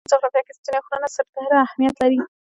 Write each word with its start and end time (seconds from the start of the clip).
د 0.03 0.03
افغانستان 0.05 0.15
جغرافیه 0.15 0.43
کې 0.45 0.53
ستوني 0.57 0.79
غرونه 0.85 1.07
ستر 1.15 1.51
اهمیت 1.65 1.95
لري. 2.01 2.17